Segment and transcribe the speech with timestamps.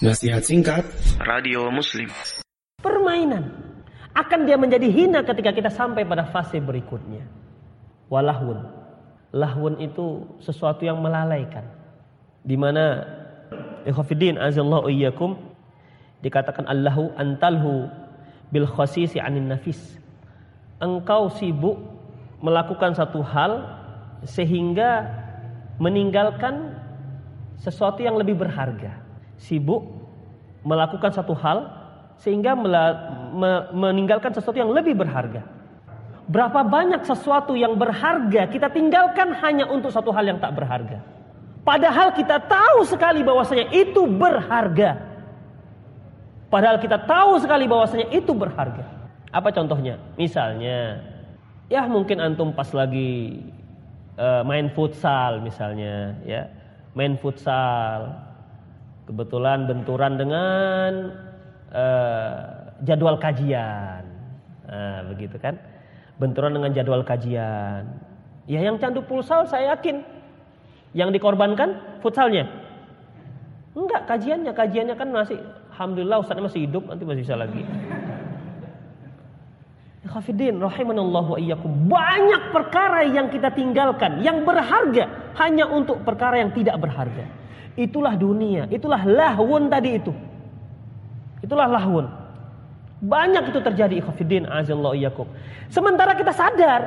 [0.00, 0.80] Nasihat singkat
[1.20, 2.08] Radio Muslim.
[2.80, 3.52] Permainan
[4.16, 7.20] akan dia menjadi hina ketika kita sampai pada fase berikutnya.
[8.08, 8.64] Walahun.
[9.36, 11.68] Lahun itu sesuatu yang melalaikan.
[12.40, 13.04] Di mana
[13.84, 15.36] ikhwafidin azallahu iyyakum
[16.24, 17.92] dikatakan Allahu antalhu
[18.48, 20.00] bil khasisi anin nafis.
[20.80, 21.76] Engkau sibuk
[22.40, 23.68] melakukan satu hal
[24.24, 25.12] sehingga
[25.76, 26.72] meninggalkan
[27.60, 29.09] sesuatu yang lebih berharga
[29.40, 29.88] sibuk
[30.60, 31.64] melakukan satu hal
[32.20, 32.52] sehingga
[33.72, 35.40] meninggalkan sesuatu yang lebih berharga.
[36.30, 41.00] Berapa banyak sesuatu yang berharga kita tinggalkan hanya untuk satu hal yang tak berharga.
[41.64, 45.00] Padahal kita tahu sekali bahwasanya itu berharga.
[46.52, 48.84] Padahal kita tahu sekali bahwasanya itu berharga.
[49.30, 49.98] Apa contohnya?
[50.18, 50.98] Misalnya,
[51.70, 53.42] ya mungkin antum pas lagi
[54.18, 56.50] uh, main futsal misalnya, ya
[56.94, 58.29] main futsal,
[59.08, 60.92] kebetulan benturan dengan
[61.72, 62.34] uh,
[62.84, 64.04] jadwal kajian,
[64.66, 65.56] nah, begitu kan?
[66.20, 67.84] Benturan dengan jadwal kajian.
[68.50, 70.02] Ya yang candu futsal saya yakin
[70.92, 72.48] yang dikorbankan futsalnya.
[73.70, 75.38] Enggak, kajiannya, kajiannya kan masih
[75.70, 77.62] alhamdulillah ustaznya masih hidup, nanti masih bisa lagi.
[80.10, 81.86] Khafidin wa iyyakum.
[81.86, 87.30] Banyak perkara yang kita tinggalkan yang berharga hanya untuk perkara yang tidak berharga.
[87.78, 90.10] Itulah dunia, itulah lahwun tadi itu.
[91.46, 92.10] Itulah lahwun.
[93.00, 95.30] Banyak itu terjadi ikhafidin azallahu iyyakum.
[95.70, 96.80] Sementara kita sadar,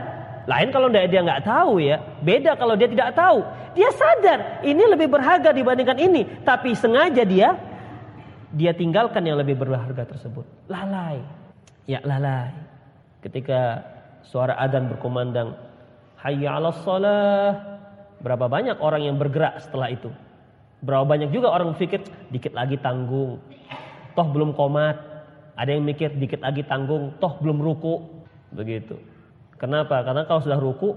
[0.43, 3.39] lain kalau dia nggak tahu ya, beda kalau dia tidak tahu.
[3.73, 7.55] Dia sadar ini lebih berharga dibandingkan ini, tapi sengaja dia
[8.53, 10.45] dia tinggalkan yang lebih berharga tersebut.
[10.69, 11.23] Lalai.
[11.89, 12.72] Ya lalai.
[13.23, 13.79] Ketika
[14.27, 15.55] suara adzan berkumandang,
[16.19, 17.79] hayya 'alas shalah.
[18.19, 20.11] Berapa banyak orang yang bergerak setelah itu?
[20.83, 23.39] Berapa banyak juga orang berpikir dikit lagi tanggung.
[24.15, 24.99] Toh belum komat.
[25.55, 28.03] Ada yang mikir dikit lagi tanggung, toh belum ruku.
[28.51, 28.99] Begitu.
[29.55, 30.03] Kenapa?
[30.03, 30.91] Karena kalau sudah ruku,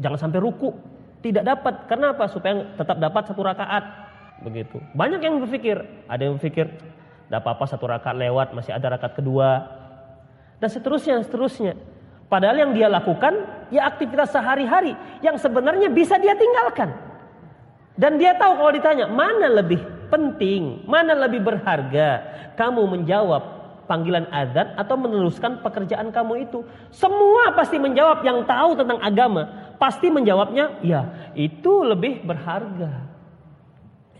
[0.00, 0.72] jangan sampai ruku.
[1.20, 1.84] Tidak dapat.
[1.84, 2.24] Kenapa?
[2.32, 3.84] Supaya tetap dapat satu rakaat.
[4.40, 4.80] Begitu.
[4.96, 5.76] Banyak yang berpikir.
[6.08, 6.70] Ada yang berpikir,
[7.28, 9.79] tidak apa-apa satu rakaat lewat, masih ada rakaat kedua.
[10.60, 11.74] Dan seterusnya, seterusnya.
[12.30, 14.94] Padahal yang dia lakukan, ya aktivitas sehari-hari.
[15.24, 16.94] Yang sebenarnya bisa dia tinggalkan.
[17.98, 19.82] Dan dia tahu kalau ditanya, mana lebih
[20.12, 22.22] penting, mana lebih berharga
[22.54, 23.42] kamu menjawab
[23.90, 26.62] panggilan azan atau meneruskan pekerjaan kamu itu.
[26.94, 33.10] Semua pasti menjawab yang tahu tentang agama, pasti menjawabnya, ya itu lebih berharga.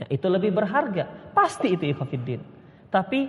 [0.00, 1.30] Ya, itu lebih berharga.
[1.36, 2.40] Pasti itu ikhafidin.
[2.88, 3.28] Tapi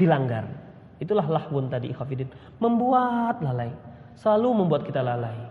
[0.00, 0.67] dilanggar.
[0.98, 2.28] Itulah lahwun tadi ikhafidin.
[2.58, 3.70] Membuat lalai.
[4.18, 5.47] Selalu membuat kita lalai.